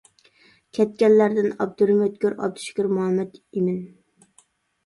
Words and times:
كەتكەنلەردىن 0.77 1.49
ئابدۇرېھىم 1.57 2.01
ئۆتكۈر، 2.05 2.39
ئابدۇشۈكۈر 2.39 2.91
مۇھەممەت 2.97 3.39
ئىمىن. 3.39 3.81